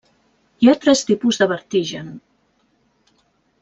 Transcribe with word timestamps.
Hi 0.63 0.71
ha 0.71 0.75
tres 0.85 1.03
tipus 1.11 1.41
de 1.43 1.49
vertigen. 1.53 2.11